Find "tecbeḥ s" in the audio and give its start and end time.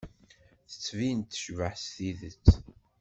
1.31-1.85